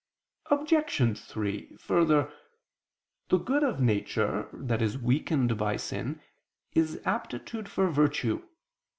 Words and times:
Obj. 0.49 1.15
3: 1.17 1.75
Further, 1.77 2.33
the 3.29 3.37
good 3.37 3.61
of 3.61 3.79
nature, 3.79 4.49
that 4.51 4.81
is 4.81 4.97
weakened 4.97 5.59
by 5.59 5.77
sin, 5.77 6.21
is 6.73 6.99
aptitude 7.05 7.69
for 7.69 7.87
virtue. 7.87 8.41